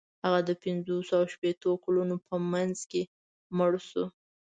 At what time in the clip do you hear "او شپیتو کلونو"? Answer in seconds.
1.19-2.15